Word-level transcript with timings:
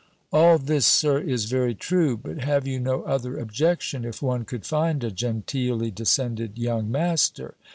"All 0.33 0.57
this, 0.57 0.87
Sir, 0.87 1.19
is 1.19 1.45
very 1.45 1.75
true. 1.75 2.17
But 2.17 2.39
have 2.39 2.65
you 2.65 2.79
no 2.79 3.03
other 3.03 3.37
objection, 3.37 4.03
if 4.03 4.19
one 4.19 4.45
could 4.45 4.65
find 4.65 5.03
a 5.03 5.11
genteely 5.11 5.91
descended 5.93 6.57
young 6.57 6.89
Master? 6.91 7.53